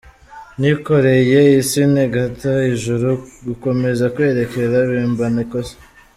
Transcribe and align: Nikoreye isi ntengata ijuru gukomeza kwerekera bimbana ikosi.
Nikoreye 0.59 1.39
isi 1.61 1.81
ntengata 1.91 2.51
ijuru 2.73 3.09
gukomeza 3.45 4.03
kwerekera 4.15 4.75
bimbana 4.89 5.39
ikosi. 5.45 5.75